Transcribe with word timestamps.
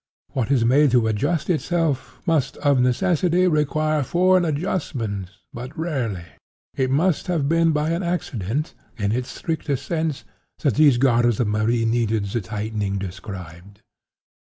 What 0.33 0.49
is 0.49 0.65
made 0.65 0.89
to 0.97 1.05
adjust 1.05 1.47
itself, 1.47 2.17
must 2.25 2.57
of 2.57 2.79
necessity 2.81 3.47
require 3.47 4.01
foreign 4.01 4.45
adjustment 4.45 5.29
but 5.53 5.77
rarely. 5.77 6.23
It 6.75 6.89
must 6.89 7.27
have 7.27 7.47
been 7.47 7.71
by 7.71 7.91
an 7.91 8.01
accident, 8.01 8.73
in 8.97 9.11
its 9.11 9.29
strictest 9.29 9.85
sense, 9.85 10.23
that 10.63 10.73
these 10.73 10.97
garters 10.97 11.39
of 11.39 11.49
Marie 11.49 11.85
needed 11.85 12.25
the 12.25 12.41
tightening 12.41 12.97
described. 12.97 13.83